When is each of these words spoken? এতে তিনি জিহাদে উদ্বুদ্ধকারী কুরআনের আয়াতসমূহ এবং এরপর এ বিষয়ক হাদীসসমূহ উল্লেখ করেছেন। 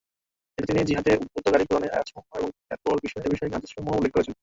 এতে 0.57 0.67
তিনি 0.69 0.81
জিহাদে 0.89 1.11
উদ্বুদ্ধকারী 1.15 1.63
কুরআনের 1.67 1.93
আয়াতসমূহ 1.93 2.25
এবং 2.37 2.49
এরপর 2.71 2.95
এ 2.97 3.27
বিষয়ক 3.33 3.53
হাদীসসমূহ 3.55 3.93
উল্লেখ 3.97 4.11
করেছেন। 4.13 4.35